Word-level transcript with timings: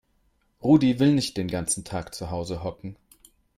Rudi 0.63 0.95
will 0.99 1.13
nicht 1.13 1.37
den 1.37 1.47
ganzen 1.47 1.83
Tag 1.85 2.15
zu 2.15 2.31
Hause 2.31 2.63
hocken. 2.63 2.95